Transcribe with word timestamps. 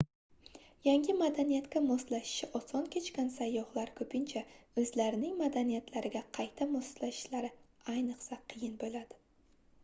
yangi 0.85 1.13
madaniyatga 1.17 1.81
moslashishi 1.89 2.49
osoh 2.59 2.87
kechgan 2.95 3.29
sayyohlar 3.35 3.91
koʻpincha 4.01 4.43
oʻzlarining 4.85 5.37
madaniyatlariga 5.43 6.25
qayta 6.39 6.69
moslashishlari 6.73 7.55
ayniqsa 7.97 8.43
qiyin 8.55 8.75
boʻladi 8.85 9.23